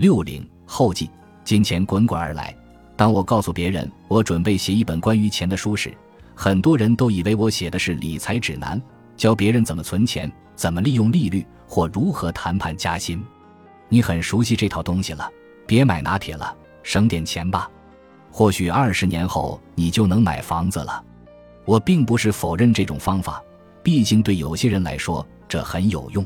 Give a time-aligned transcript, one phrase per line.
[0.00, 1.10] 六零后记，
[1.44, 2.56] 金钱滚滚而来。
[2.96, 5.92] 当我告诉别人我准备写一本关于钱的书时，
[6.34, 8.80] 很多人都以为我写的是理财指南，
[9.14, 13.22] 教别人怎么存钱、怎么利用利率或如何谈判加薪。
[13.90, 15.30] 你很熟悉这套东西了，
[15.66, 17.70] 别买拿铁了，省点钱吧。
[18.30, 21.04] 或许二十年后你就能买房子了。
[21.66, 23.44] 我并不是否认这种方法，
[23.82, 26.24] 毕竟对有些人来说这很有用。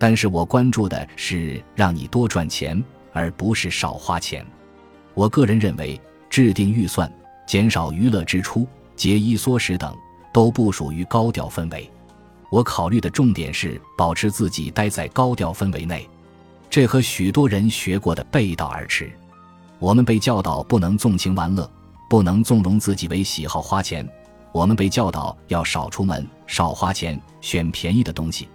[0.00, 2.80] 但是我关注的是让你多赚钱，
[3.18, 4.46] 而不是少花钱。
[5.14, 6.00] 我个人认为，
[6.30, 7.12] 制定预算、
[7.48, 8.64] 减少娱乐支出、
[8.94, 9.92] 节衣缩食等，
[10.32, 11.90] 都不属于高调氛围。
[12.50, 16.08] 我考虑的重点是保持自己待在高调氛围内，
[16.70, 19.10] 这和许多人学过的背道而驰。
[19.80, 21.68] 我们被教导不能纵情玩乐，
[22.08, 24.08] 不能纵容自己为喜好花钱。
[24.52, 28.48] 我们被教导要少出门、少花钱，选便宜的东西。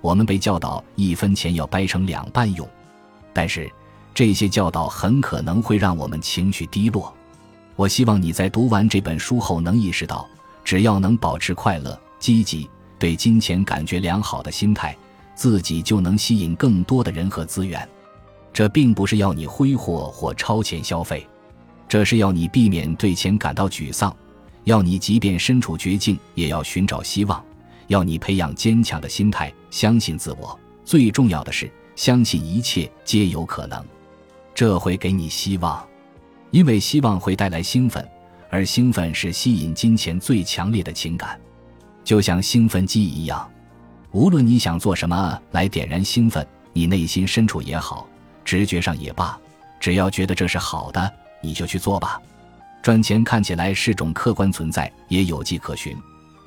[0.00, 2.68] 我们被教导一分钱要掰成两半用，
[3.32, 3.68] 但是
[4.18, 7.14] 这些教导很可能会让我们情绪低落。
[7.76, 10.28] 我希望你在读完这本书后能意识到，
[10.64, 14.98] 只要能保持快乐、积极、对金钱感觉良好的心态，
[15.36, 17.88] 自己就能吸引更多的人和资源。
[18.52, 21.24] 这并不是要你挥霍或超前消费，
[21.88, 24.12] 这是要你避免对钱感到沮丧，
[24.64, 27.40] 要你即便身处绝境也要寻找希望。
[27.86, 30.58] 要你培养坚强的心态，相信自我。
[30.84, 33.80] 最重要的是，相信一切皆有可能。
[34.58, 35.86] 这会给你希望，
[36.50, 38.04] 因为希望会带来兴奋，
[38.50, 41.40] 而兴奋是吸引金钱最强烈的情感。
[42.02, 43.48] 就像兴奋剂一样，
[44.10, 48.04] 无论你想做什么来点燃兴奋，你内心深处也好，
[48.44, 49.38] 直觉上也罢，
[49.78, 51.08] 只要觉得这是好的，
[51.40, 52.20] 你就去做吧。
[52.82, 55.96] 赚钱看起来是种客观存在，也有迹可循。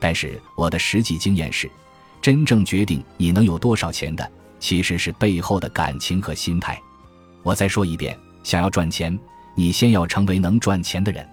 [0.01, 1.71] 但是我的实际经验是，
[2.21, 6.77] 真正决定你能有多少钱的，其实是背后的感情和心态。
[7.43, 9.17] 我再说一遍，想要赚钱，
[9.55, 11.27] 你先要成为能赚钱的人。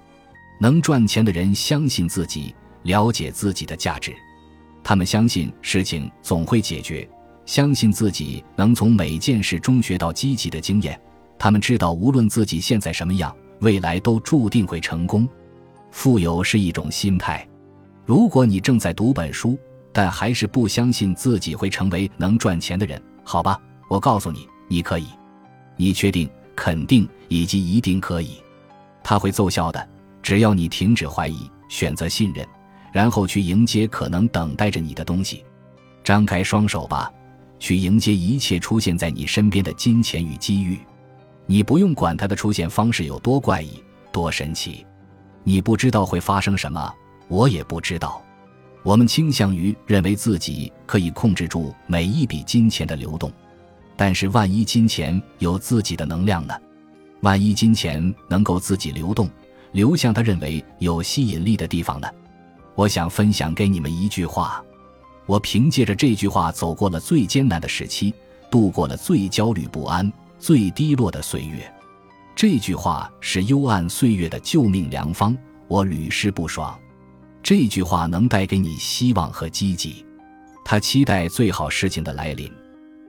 [0.60, 4.12] 能赚钱的人相信自己，了解自己的价值，
[4.82, 7.08] 他们相信事情总会解决，
[7.46, 11.00] 相信自己能从每件事中学到积极的经验。
[11.38, 15.28] 他们知道，无论自己现在什么样，未来都注定会成功。
[15.92, 17.46] 富有是一种心态。
[18.04, 19.56] 如果你正在读本书，
[19.92, 25.06] 但还是不相信自己会成为能赚钱的人，好吧，我告诉你，你可以，
[25.78, 28.32] 你确定、肯定以及一定可以，
[29.02, 29.88] 它会奏效的。
[30.22, 32.46] 只要你停止怀疑，选择信任，
[32.92, 35.44] 然后去迎接可能等待着你的东西，
[36.04, 37.10] 张开双手吧，
[37.58, 40.78] 去迎接一切出现在你身边的金钱与机遇。
[41.46, 44.84] 你不用管它的出现方式有多怪异、多神奇，
[45.44, 46.92] 你不知道会发生什么。
[47.28, 48.22] 我也不知道，
[48.82, 53.32] 我们倾向于认为自己可以控制住每一笔金钱的流动，
[53.98, 56.54] 但是万一金钱有自己的能量呢？
[57.22, 59.28] 万一金钱能够自己流动，
[59.72, 62.08] 流向他认为有吸引力的地方呢？
[62.76, 64.62] 我想分享给你们一句话，
[65.26, 68.14] 我凭借着这句话走过了最艰难的时期，
[68.48, 71.68] 度过了最焦虑不安、最低落的岁月。
[72.36, 75.36] 这句话是幽暗岁月的救命良方，
[75.66, 76.78] 我屡试不爽。
[77.42, 80.06] 这句话能带给你希望和积极，
[80.64, 82.48] 他期待最好事情的来临，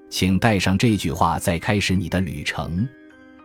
[0.10, 2.88] 请带上这句话再开始你的旅程。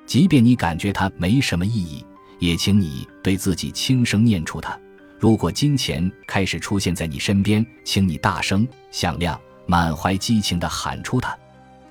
[0.06, 2.04] 即便你感觉它没什么意义，
[2.38, 4.78] 也请你对自己轻声念出它。
[5.18, 11.36] 如果金钱开始出现在你身边，请你大声、响亮、满怀激情地喊出它。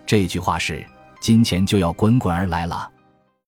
[0.06, 0.86] 这句话是：
[1.20, 2.90] 金钱就要滚滚而来了。